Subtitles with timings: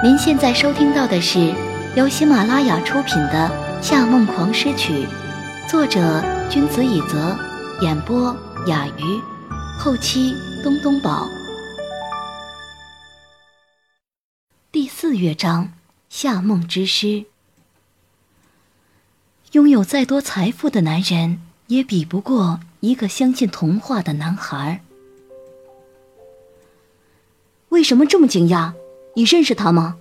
[0.00, 1.52] 您现在收听到的是
[1.96, 3.50] 由喜马拉雅出品的
[3.82, 4.92] 《夏梦狂诗曲》，
[5.68, 7.36] 作者君子以泽，
[7.80, 8.32] 演播
[8.68, 9.20] 雅鱼，
[9.76, 11.28] 后期东东宝。
[14.70, 15.64] 第四乐章
[16.08, 17.06] 《夏梦之诗》。
[19.50, 24.80] 拥有再多财富的男人，也比不过一个相信童话的男孩。
[27.70, 28.72] 为什么这么惊讶？
[29.14, 29.96] 你认识他吗？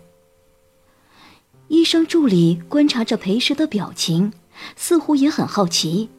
[1.70, 4.32] 医生助理观察着裴时的表情，
[4.76, 6.10] 似乎也很好奇。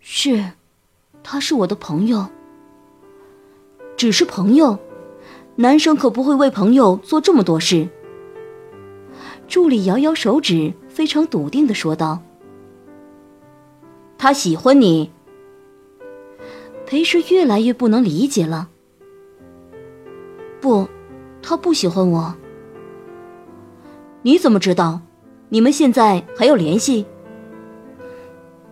[0.00, 0.52] 是，
[1.22, 2.26] 他是我的朋友。
[3.96, 4.78] 只是朋友，
[5.56, 7.88] 男生可不会为朋友做这么多事。
[9.46, 12.22] 助理摇摇手指，非常笃定的说道
[14.16, 15.10] ：“他喜欢你。”
[16.86, 18.70] 裴时越来越不能理解了。
[20.64, 20.88] 不，
[21.42, 22.34] 他不喜欢我。
[24.22, 24.98] 你怎么知道？
[25.50, 27.04] 你们现在还有联系？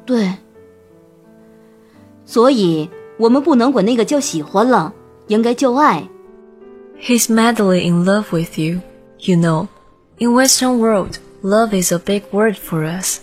[0.07, 0.33] 对。
[2.25, 4.95] 所以我们不能管那个叫喜欢了，
[5.27, 6.09] 应该叫爱。
[6.99, 8.81] He's madly in love with you.
[9.19, 9.69] You know,
[10.17, 13.21] in Western world, love is a big word for us.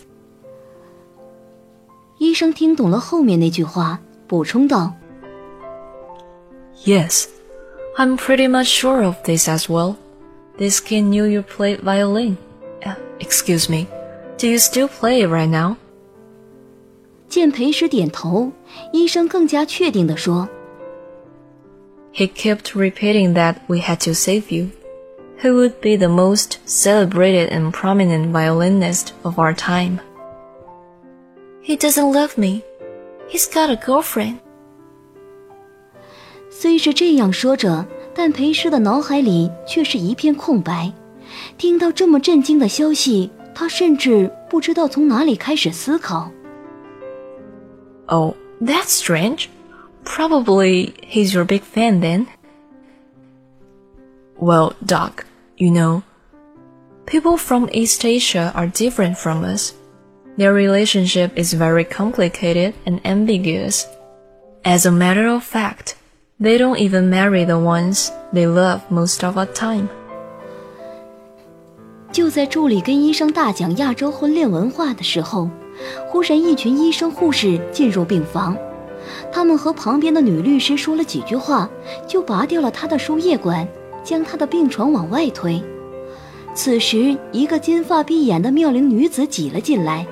[2.19, 4.93] 医生听懂了后面那句话，补充道
[6.85, 7.25] ：“Yes。”
[7.98, 9.96] I'm pretty much sure of this as well.
[10.58, 12.36] This kid knew you played violin.
[12.84, 13.86] Uh, excuse me,
[14.36, 15.76] do you still play it right now?
[17.28, 18.52] 见裴时点头，
[18.92, 20.48] 医生更加确定地说：“
[22.12, 24.70] He kept repeating that we had to save you.
[25.42, 29.98] Who would be the most celebrated and prominent violinist of our time?
[31.60, 32.62] He doesn't love me.
[33.28, 34.38] He's got a girlfriend.
[36.50, 40.92] 虽是这样说着，但裴师的脑海里却是一片空白。
[41.58, 46.30] 听到这么震惊的消息，他甚至不知道从哪里开始思考。
[48.06, 49.46] Oh, that's strange.
[50.04, 52.26] Probably he's your big fan then.
[54.38, 55.24] Well, Doc,
[55.56, 56.02] you know,
[57.06, 59.72] people from East Asia are different from us.
[60.36, 63.86] Their relationship is very complicated and ambiguous.
[64.62, 65.96] As a matter of fact,
[66.41, 69.87] they don't even marry the ones they love most of the time.
[72.11, 75.49] 就在助理跟医生大讲亚洲婚恋文化的时候，
[76.07, 78.57] 忽然一群医生护士进入病房，
[79.31, 81.69] 他们和旁边的女律师说了几句话，
[82.07, 83.67] 就拔掉了她的输液管，
[84.03, 85.61] 将她的病床往外推。
[86.55, 90.07] 此时，一个金发碧眼的妙龄女子挤了进来，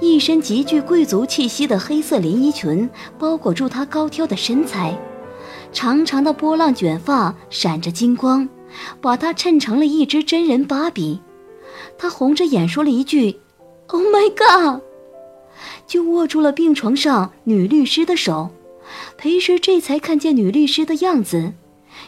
[0.00, 2.88] 一身极具贵族气息的黑色连衣裙
[3.18, 4.94] 包裹住她高挑的身材。
[5.72, 8.48] 长长的波浪卷发闪着金光，
[9.00, 11.20] 把她衬成了一只真人芭比。
[11.96, 13.40] 她红着眼说了一句
[13.88, 14.82] ：“Oh my god！”
[15.86, 18.50] 就握住了病床上女律师的手。
[19.16, 21.52] 裴时这才看见女律师的样子，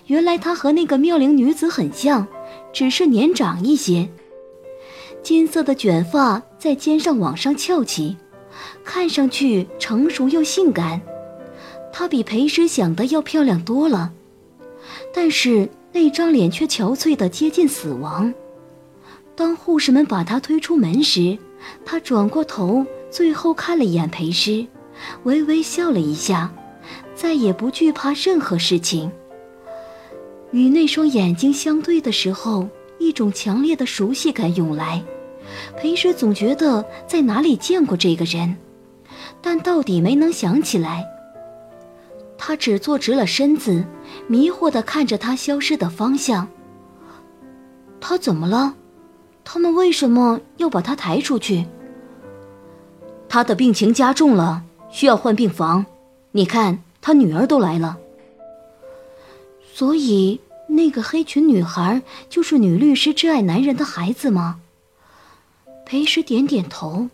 [0.06, 2.26] 原来她和那个妙龄女子很像，
[2.72, 4.08] 只是年长一些。
[5.22, 8.16] 金色的卷发在肩上往上翘起，
[8.82, 11.00] 看上去成熟又性感。
[11.92, 14.12] 她比裴师想的要漂亮多了，
[15.14, 18.32] 但是那张脸却憔悴的接近死亡。
[19.36, 21.38] 当护士们把她推出门时，
[21.84, 24.66] 她转过头，最后看了一眼裴师，
[25.25, 26.52] 微微笑了一下，
[27.14, 29.12] 再也不惧怕任何事情。
[30.50, 35.02] 与那双眼睛相对的时候，一种强烈的熟悉感涌来。
[35.78, 38.56] 裴师总觉得在哪里见过这个人，
[39.41, 41.04] 但到底没能想起来。
[42.44, 43.84] 他只坐直了身子，
[44.26, 46.48] 迷惑地看着他消失的方向。
[48.00, 48.75] 他怎么了？
[49.44, 51.64] 他们为什么要把他抬出去？
[53.28, 55.86] 他的病情加重了，需要换病房。
[56.32, 57.97] 你看，他女儿都来了。
[59.72, 64.58] 所以，那个黑裙女孩就是女律师挚爱男人的孩子吗？
[65.87, 67.08] 裴时点点头。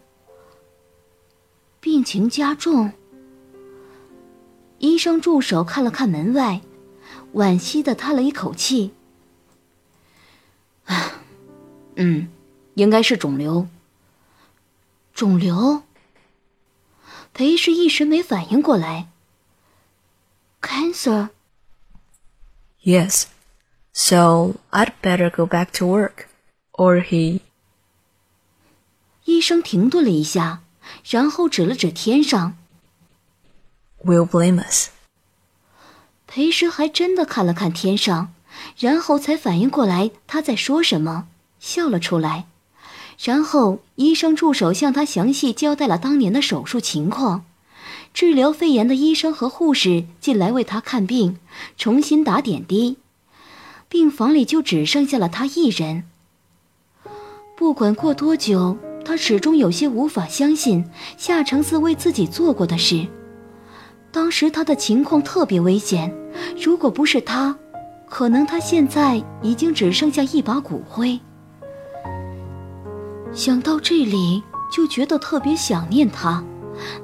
[1.80, 2.92] 病情加重。
[4.78, 6.60] 医生助手看了看门外，
[7.34, 8.92] 惋惜的叹了一口气
[10.86, 11.20] ：“啊，
[11.96, 12.28] 嗯，
[12.74, 13.66] 应该是肿瘤。
[15.12, 15.82] 肿瘤。”
[17.34, 19.08] 裴氏一时没反应过来。
[20.60, 21.30] “Cancer。”
[22.82, 23.24] Yes,
[23.92, 26.26] so I'd better go back to work,
[26.72, 27.40] or he.
[29.24, 30.62] 医生停顿了一下，
[31.04, 32.56] 然后指了指天上。
[34.04, 34.88] Will blame us。
[36.26, 38.34] 裴时还真的看了看天上，
[38.78, 41.26] 然后才反应过来他在说什么，
[41.58, 42.46] 笑了出来。
[43.22, 47.44] 然后医生助手向他详细交代了当年的手术情况。
[48.14, 51.38] 治疗肺炎的医生和护士进来为他看病，
[51.76, 52.96] 重新打点滴。
[53.88, 56.04] 病房里就只剩下了他一人。
[57.56, 60.84] 不管过多久，他始终有些无法相信
[61.16, 63.06] 夏承思为自己做过的事。
[64.10, 66.12] 当时他的情况特别危险，
[66.60, 67.56] 如果不是他，
[68.08, 71.18] 可能他现在已经只剩下一把骨灰。
[73.32, 76.42] 想到这里，就觉得特别想念他，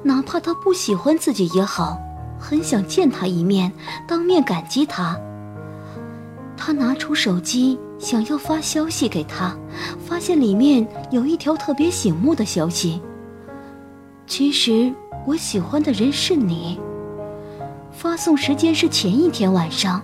[0.01, 1.97] 哪怕他不喜欢自己也好，
[2.39, 3.71] 很想见他一面，
[4.07, 5.17] 当面感激他。
[6.57, 9.55] 他拿出手机，想要发消息给他，
[10.03, 12.99] 发现里面有一条特别醒目的消息。
[14.25, 14.91] 其实
[15.27, 16.79] 我喜欢的人是你。
[18.05, 19.99] 发送时间是前一天晚上，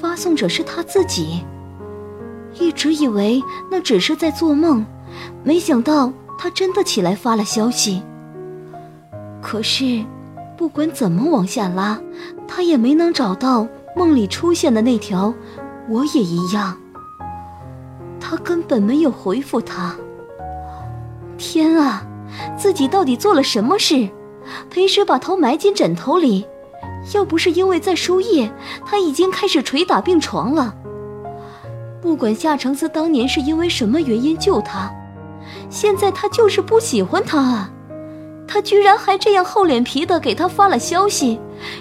[0.00, 1.44] 发送者是他自己。
[2.58, 4.82] 一直以为那只是在做梦，
[5.44, 8.02] 没想到他真的起来发了消息。
[9.42, 10.02] 可是，
[10.56, 12.00] 不管怎么往下拉，
[12.48, 15.34] 他也没能找到梦里出现的那条。
[15.90, 16.74] 我也一样。
[18.18, 19.94] 他根本没有回复他。
[21.36, 22.02] 天啊，
[22.56, 24.08] 自己到底做了什么事？
[24.70, 26.46] 裴时把头埋进枕头里。
[27.14, 28.50] 要不是因为在输液，
[28.84, 30.74] 他已经开始捶打病床了。
[32.02, 34.90] 不管夏承思当年是因为什么原因救他，
[35.70, 37.70] 现在他就是不喜欢他啊！
[38.48, 41.38] 他居然还这样厚脸皮的给他发了消息，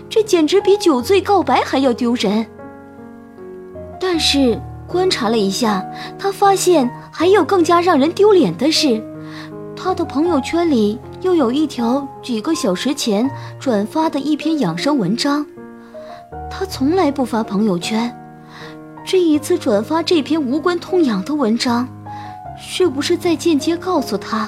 [0.10, 2.46] 这简直比酒醉告白还要丢人。
[4.00, 5.86] 但是观察了一下，
[6.18, 9.04] 他发现还有更加让人丢脸的事，
[9.76, 11.00] 他的朋友圈里。
[11.26, 13.28] 又有一条几个小时前
[13.60, 15.44] 转发的一篇养生文章，
[16.52, 18.16] 他从来不发朋友圈，
[19.04, 21.88] 这一次转发这篇无关痛痒的文章，
[22.60, 24.48] 是不是在间接告诉他，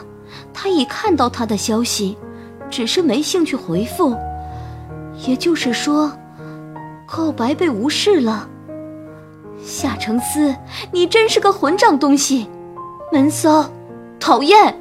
[0.54, 2.16] 他已看到他的消息，
[2.70, 4.16] 只是没兴趣回复？
[5.28, 6.12] 也就是说，
[7.08, 8.48] 告白被无视了。
[9.64, 10.56] 夏承思，
[10.92, 12.48] 你真是个混账东西，
[13.12, 13.68] 闷骚，
[14.20, 14.80] 讨厌。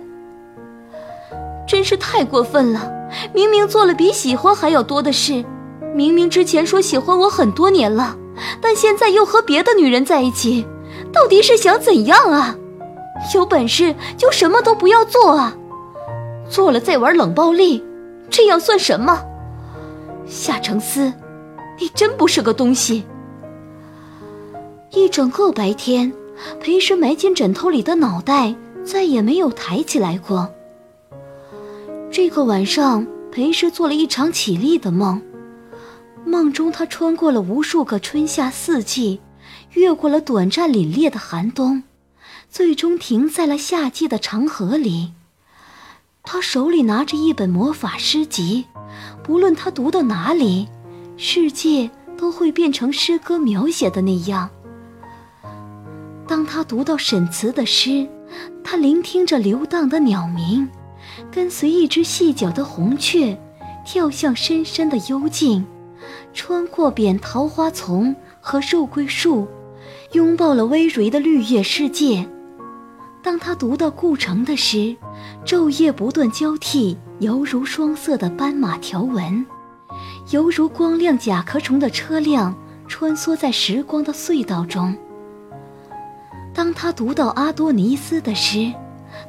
[1.66, 2.92] 真是太过分了！
[3.32, 5.44] 明明做了比喜欢还要多的事，
[5.94, 8.16] 明明之前说喜欢我很多年了，
[8.60, 10.66] 但现在又和别的女人在一起，
[11.12, 12.56] 到底是想怎样啊？
[13.34, 15.56] 有本事就什么都不要做啊！
[16.48, 17.82] 做了再玩冷暴力，
[18.30, 19.22] 这样算什么？
[20.26, 21.12] 夏承思，
[21.80, 23.04] 你真不是个东西！
[24.90, 26.12] 一整个白天，
[26.60, 28.54] 裴时埋进枕头里的脑袋
[28.84, 30.48] 再也没有抬起来过。
[32.10, 35.20] 这个晚上，裴时做了一场绮丽的梦。
[36.24, 39.20] 梦中，他穿过了无数个春夏四季，
[39.72, 41.82] 越过了短暂凛冽的寒冬，
[42.48, 45.12] 最终停在了夏季的长河里。
[46.22, 48.64] 他手里拿着一本魔法诗集，
[49.22, 50.68] 不论他读到哪里，
[51.16, 54.50] 世界都会变成诗歌描写的那样。
[56.26, 58.08] 当他读到沈慈的诗，
[58.64, 60.68] 他聆听着流荡的鸟鸣。
[61.30, 63.38] 跟随一只细脚的红雀，
[63.84, 65.64] 跳向深深的幽静，
[66.32, 69.46] 穿过扁桃花丛和肉桂树，
[70.12, 72.26] 拥抱了葳蕤的绿叶世界。
[73.22, 74.94] 当他读到顾城的诗，
[75.44, 79.44] 昼夜不断交替，犹如双色的斑马条纹，
[80.30, 82.54] 犹如光亮甲壳虫的车辆
[82.86, 84.96] 穿梭在时光的隧道中。
[86.54, 88.72] 当他读到阿多尼斯的诗。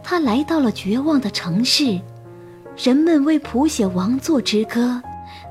[0.09, 1.99] 他来到了绝望的城市，
[2.77, 5.03] 人们为谱写王座之歌，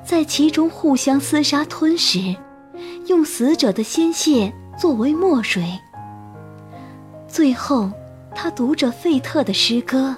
[0.02, 2.34] 在其中互相厮杀吞食，
[3.06, 5.78] 用死者的鲜血作为墨水。
[7.28, 7.90] 最后，
[8.34, 10.16] 他读着费特的诗歌，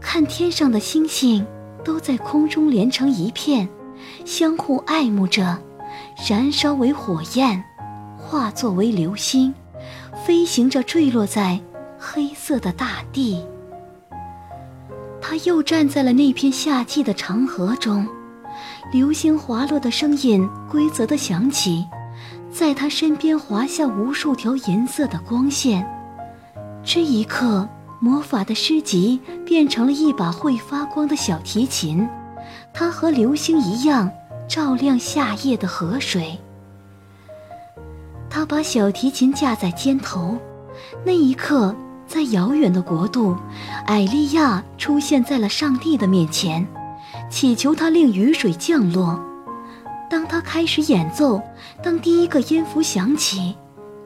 [0.00, 1.46] 看天上的星星
[1.84, 3.68] 都在空中连成一片，
[4.24, 5.58] 相互爱慕着，
[6.26, 7.62] 燃烧为火焰，
[8.16, 9.52] 化作为流星，
[10.24, 11.60] 飞行着坠落在。
[12.00, 13.44] 黑色的大地，
[15.28, 18.08] 他又站在了那片夏季的长河中，
[18.90, 21.86] 流星滑落的声音规则的响起，
[22.50, 25.86] 在他身边划下无数条银色的光线。
[26.82, 27.68] 这一刻，
[28.00, 32.08] 魔法的诗集变成了一把会发光的小提琴，
[32.72, 34.10] 它和流星一样
[34.48, 36.38] 照亮夏夜的河水。
[38.30, 40.38] 他把小提琴架在肩头，
[41.04, 41.76] 那一刻。
[42.08, 43.36] 在遥远的国度，
[43.84, 46.66] 艾莉亚出现在了上帝的面前，
[47.30, 49.22] 祈求他令雨水降落。
[50.08, 51.42] 当他开始演奏，
[51.82, 53.54] 当第一个音符响起，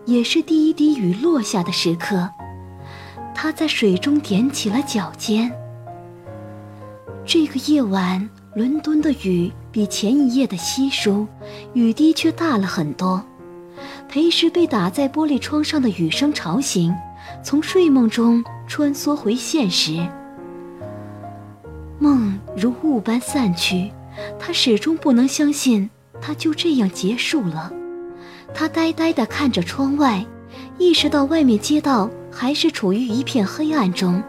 [0.04, 2.28] 也是第一滴雨落下的时刻。
[3.32, 5.50] 他在水中踮起了脚尖。
[7.24, 11.24] 这个夜晚，伦敦的雨比前一夜的稀疏，
[11.72, 13.24] 雨滴却大了很多。
[14.08, 16.92] 裴时被打在玻璃窗上的雨声吵醒，
[17.42, 20.06] 从睡梦中穿梭回现实。
[21.98, 23.90] 梦如雾般散去，
[24.38, 25.88] 他始终不能相信，
[26.20, 27.72] 它就这样结束了。
[28.54, 30.24] 他呆呆地看着窗外，
[30.78, 34.22] 意识到外面街道还是处于一片黑暗中，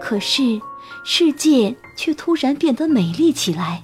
[0.00, 0.60] 可是
[1.04, 3.82] 世界却突然变得美丽起来。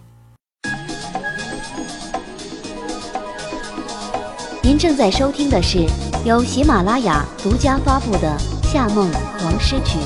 [4.62, 5.86] 您正在收听的是
[6.24, 8.34] 由喜马拉雅独家发布的
[8.66, 9.10] 《夏梦
[9.42, 9.98] 王诗曲》，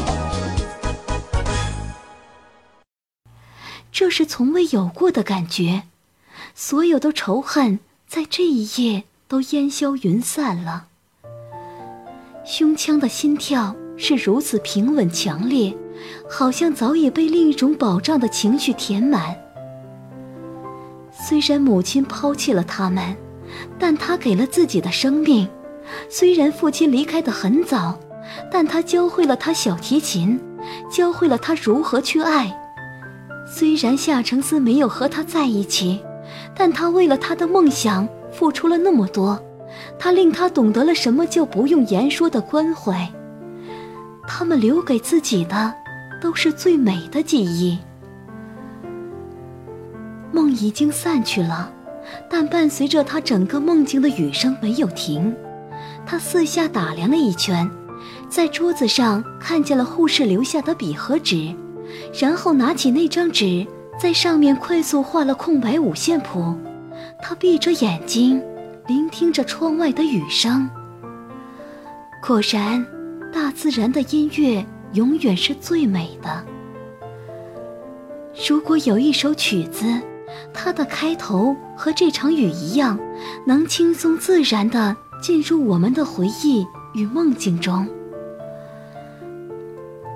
[3.93, 5.85] 这是从未有过的感觉，
[6.57, 10.89] 所有的仇恨在这一夜都烟消云散了。
[12.45, 15.73] 胸腔的心跳是如此平稳强烈，
[16.29, 19.37] 好像早已被另一种保障的情绪填满。
[21.13, 23.17] 虽然母亲抛弃了他们。
[23.79, 25.49] 但他给了自己的生命，
[26.09, 27.99] 虽然父亲离开的很早，
[28.51, 30.41] 但他教会了他小提琴，
[30.91, 32.55] 教会了他如何去爱。
[33.47, 36.01] 虽然夏承思没有和他在一起，
[36.55, 39.43] 但他为了他的梦想付出了那么多，
[39.99, 43.09] 他令他懂得了什么叫不用言说的关怀。
[44.27, 45.75] 他们留给自己的，
[46.21, 47.79] 都是最美的记忆。
[50.33, 51.73] 梦已经散去了。
[52.31, 55.37] 但伴随着他整个梦境的雨声没有停，
[56.11, 57.71] 他四下打量了一圈，
[58.31, 61.55] 在桌子上看见了护士留下的笔和纸，
[62.19, 63.67] 然后拿起那张纸，
[64.01, 66.57] 在上面快速画了空白五线谱。
[67.23, 68.43] 他闭着眼睛，
[68.87, 70.67] 聆听着窗外的雨声。
[72.27, 72.83] 果然，
[73.31, 76.43] 大自然的音乐永远是最美的。
[78.49, 79.85] 如果有一首曲子，
[80.55, 82.99] 它的开头和这场雨一样，
[83.47, 87.87] 能轻松自然地进入我们的回忆与梦境中。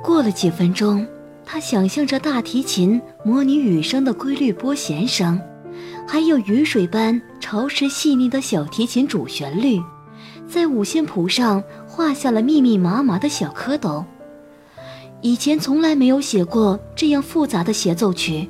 [0.02, 1.06] 过了几分钟，
[1.44, 5.40] 他想象着大提琴模拟雨声的规律拨弦声，
[6.06, 9.80] 还有雨水般潮湿细腻的小提琴主旋律，
[10.48, 14.04] 在五线谱上画下了密密麻麻的小蝌蚪。
[15.20, 18.48] 以前从来没有写过这样复杂的协奏曲。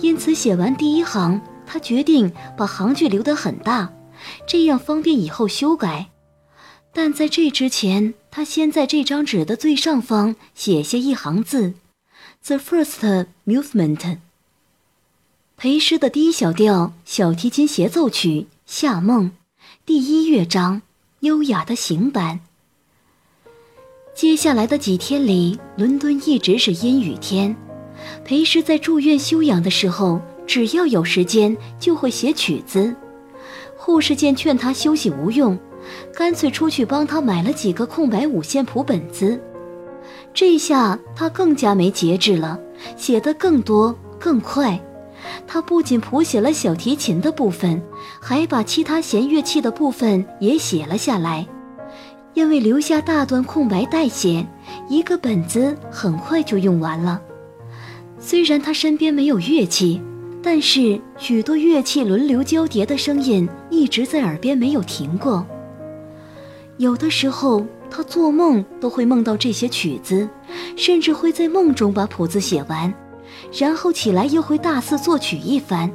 [0.00, 3.90] 因此，写完第一行，他决定把行距留得很大，
[4.46, 6.10] 这样方便以后修改。
[6.92, 11.74] 但在这之前，他先在这张纸的最上方写下一行字
[12.46, 14.18] ：“The first movement。”
[15.58, 19.30] 裴诗的第一小调小提琴协奏曲《夏梦》，
[19.84, 20.82] 第一乐章，
[21.20, 22.40] 优雅的行板。
[24.14, 27.54] 接下来的几天里，伦敦一直是阴雨天。
[28.24, 32.94] 裴师在住院休养的时候，只要有时间就会写曲子。
[33.86, 35.56] 护士见劝他休息无用，
[36.12, 39.40] 干脆出去帮他买了几个空白五线谱本子。
[40.34, 42.58] 这下他更加没节制了，
[42.96, 44.76] 写得更多更快。
[45.46, 47.80] 他不仅谱写了小提琴的部分，
[48.20, 51.46] 还把其他弦乐器的部分也写了下来。
[52.34, 54.44] 因为留下大段空白待写，
[54.88, 57.22] 一个本子很快就用完了。
[58.18, 60.02] 虽然他身边没有乐器，
[60.46, 65.44] 但是许多乐器轮流交叠的声音一直在耳边没有停过。
[66.76, 70.28] 有的时候，他做梦都会梦到这些曲子，
[70.76, 72.94] 甚至会在梦中把谱子写完，
[73.58, 75.90] 然后起来又会大肆作曲一番。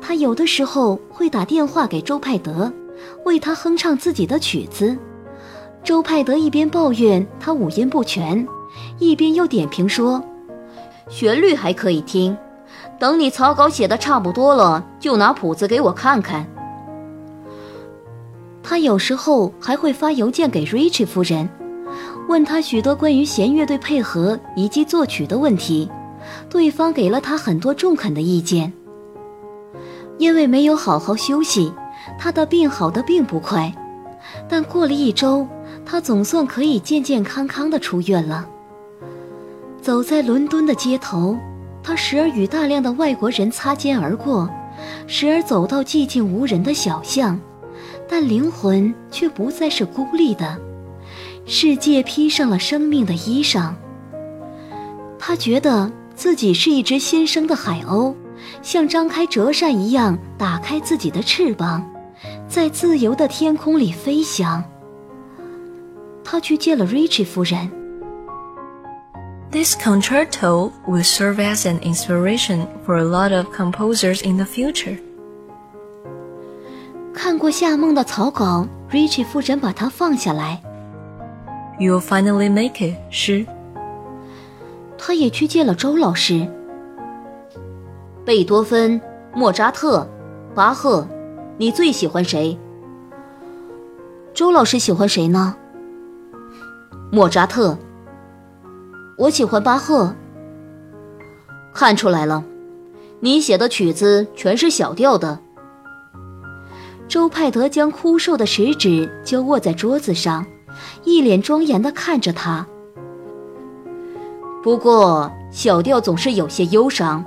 [0.00, 2.72] 他有的时候会打电话给周派德，
[3.26, 4.96] 为他哼唱自己的曲子。
[5.82, 8.48] 周派德一边抱怨他五音不全，
[8.98, 10.24] 一边又点评说。
[11.10, 12.34] 旋律还可以听，
[12.98, 16.46] 等你草稿写的差不多了，就拿谱子给我看看。
[18.62, 21.48] 他有时候还会发邮件给 Rich 夫人，
[22.28, 25.90] 问他许多关于弦乐队配合以及作曲的问题，
[26.48, 28.72] 对方给了他很多中肯的意见。
[30.16, 31.72] 因为没有好好休息，
[32.18, 33.74] 他的病好的并不快，
[34.48, 35.46] 但过了一周，
[35.84, 38.48] 他总算可以健健康康的出院了。
[39.82, 41.36] 走在伦敦的街头，
[41.84, 44.48] 他时而与大量的外国人擦肩而过，
[45.06, 47.38] 时而走到寂静无人的小巷，
[48.08, 50.58] 但灵魂却不再是孤立的。
[51.44, 53.74] 世界披上了生命的衣裳。
[55.18, 58.14] 他觉得自己是一只新生的海鸥，
[58.62, 61.86] 像张开折扇一样打开自己的翅膀，
[62.48, 64.64] 在自由的天空里飞翔。
[66.24, 67.83] 他去见了 Richie 夫人。
[69.54, 74.98] This concerto will serve as an inspiration for a lot of composers in the future.
[77.14, 80.60] 看过夏梦的草稿，Richie 夫人把它放下来。
[81.78, 83.46] You'll finally make it，是。
[84.98, 86.48] 他也去见了周老师。
[88.24, 89.00] 贝多芬、
[89.32, 90.04] 莫扎特、
[90.52, 91.06] 巴赫，
[91.58, 92.58] 你最喜欢谁？
[94.34, 95.54] 周老师喜欢谁呢？
[97.12, 97.78] 莫扎特。
[99.16, 100.14] 我喜欢巴赫。
[101.72, 102.44] 看出来了，
[103.20, 105.38] 你写的曲子全是小调的。
[107.06, 110.46] 周派德将枯瘦的食指交握在桌子上，
[111.04, 112.66] 一脸庄严地看着他。
[114.62, 117.24] 不过，小调总是有些忧伤。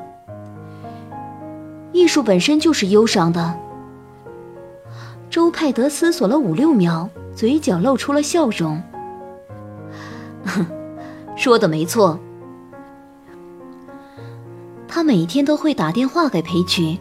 [1.91, 3.57] 艺术本身就是忧伤的。
[5.29, 8.81] 周派德思索了五六秒，嘴角露出了笑容。
[11.37, 12.19] 说的没错。
[14.87, 16.97] 他每天都会打电话给裴局，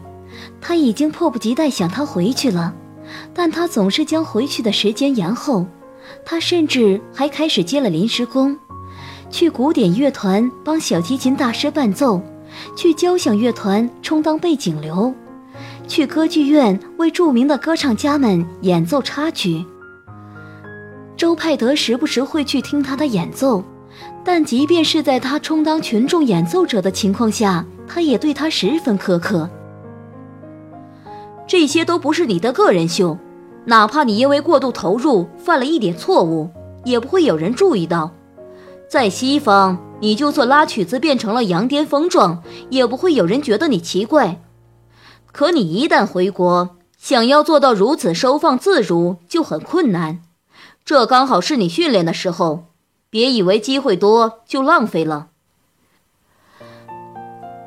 [0.61, 2.73] 他已经迫不及待想他回去了，
[3.33, 5.65] 但他总是将回去的时间延后。
[6.23, 8.57] 他甚至还开始接了临时工。
[9.29, 12.21] 去古典乐团帮小提琴大师伴奏，
[12.77, 15.13] 去交响乐团充当背景流，
[15.87, 19.65] 去歌剧院为著名的歌唱家们演奏插曲。
[21.17, 23.61] 周派德时不时会去听他的演奏，
[24.27, 29.49] 但即便是在他充当群众演奏者的情况下，他也对他十分苛刻。
[31.47, 33.17] 这些都不是你的个人秀，
[33.63, 36.49] 哪怕你因为过度投入犯了一点错误，
[36.83, 38.11] 也不会有人注意到。
[38.89, 44.41] 在西方，你就算拉曲子变成了羊癫疯状，也不会有人觉得你奇怪。
[45.31, 50.19] 可你一旦回国，想要做到如此收放自如就很困难。
[50.83, 52.65] 这刚好是你训练的时候，
[53.09, 55.27] 别以为机会多就浪费了。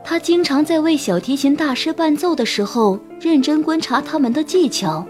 [0.04, 5.06] 他经常在为小提琴大师伴奏的时候认真观察他们的技巧，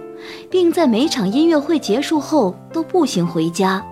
[0.50, 3.84] 并在每场音乐会结束后都步行回家。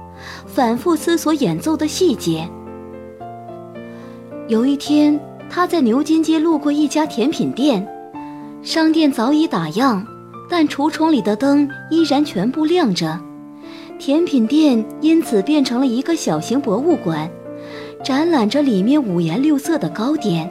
[0.46, 2.46] 反复思索演奏的细节。
[4.48, 7.86] 有一天，他在牛津街路过一家甜品店，
[8.62, 10.04] 商店早已打烊，
[10.50, 13.18] 但橱窗里的灯依然全部亮着。
[13.98, 17.28] 甜品店因此变成了一个小型博物馆，
[18.04, 20.48] 展览着里面五颜六色的糕点。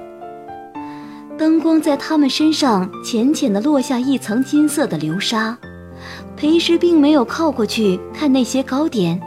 [1.37, 5.57] 灯光在他们身上浅浅地落下一层金色的流沙。
[6.35, 9.19] 裴时并没有靠过去看那些糕点。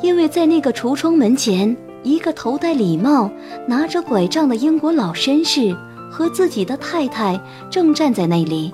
[0.00, 3.28] 因为在那个橱窗门前，一个头戴礼帽、
[3.66, 5.76] 拿着拐杖的英国老绅士
[6.10, 8.72] 和自己的太太正站在那里，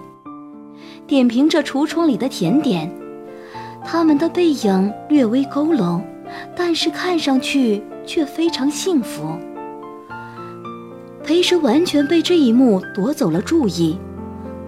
[1.07, 2.93] 点评着橱窗里的甜点。
[3.85, 6.01] 他们的背影略微佝偻，
[6.57, 9.37] 但是看上去却非常幸福。
[11.25, 13.99] 裴时完全被这一幕夺走了注意。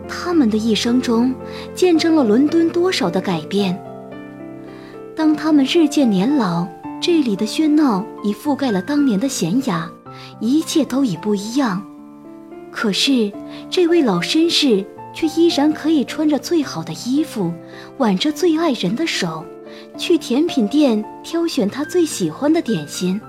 [0.07, 1.35] 他们的一生中，
[1.74, 3.77] 见证了伦敦多少的改变。
[5.16, 6.66] 当他们日渐年老，
[7.00, 9.90] 这里的喧闹已覆盖了当年的闲雅，
[10.40, 11.83] 一切都已不一样。
[12.70, 13.33] 可是，
[13.70, 17.53] 这位老绅士却依然可以穿着最好的衣服，
[17.98, 19.44] 挽着最爱人的手，
[19.96, 23.20] 去甜品店挑选他最喜欢的点心。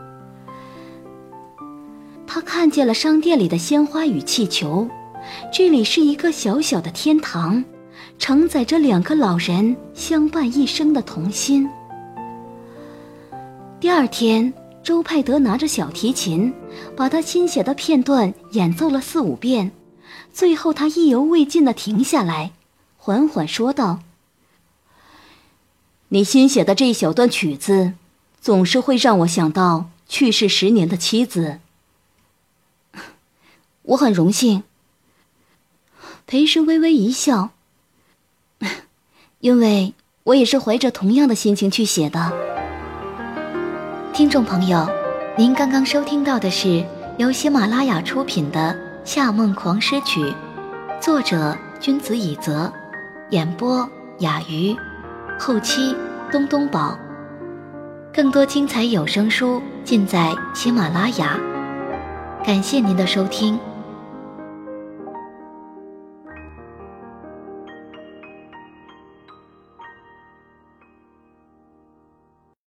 [2.26, 4.90] 他看见了商店里的鲜花与气球，
[5.54, 7.64] 这里是一个小小的天堂。
[8.18, 11.68] 承载着两个老人相伴一生的童心。
[13.80, 16.54] 第二天，周派德拿着小提琴，
[16.96, 19.70] 把他新写的片段演奏了四五遍，
[20.36, 22.52] 最后他意犹未尽地停下来，
[22.98, 24.02] 缓缓说道
[26.10, 27.94] ：“你新写的这一小段曲子，
[28.42, 31.62] 总是会让我想到去世十年的妻子。
[33.84, 34.64] 我很荣幸。”
[36.28, 37.52] 裴时微微一笑。
[39.40, 39.94] 因为
[40.24, 42.34] 我也是怀着同样的心情去写的。
[44.12, 44.86] 听众朋友，
[45.38, 46.84] 您刚刚收听到的是
[47.18, 48.74] 由喜马拉雅出品的
[49.06, 50.20] 《夏梦狂诗曲》，
[51.00, 52.74] 作者君子以泽，
[53.30, 53.88] 演播
[54.18, 54.76] 雅鱼，
[55.40, 55.96] 后期
[56.32, 56.98] 东东宝。
[58.12, 61.38] 更多精彩有声书尽在喜马拉雅。
[62.44, 63.60] 感谢您的收听。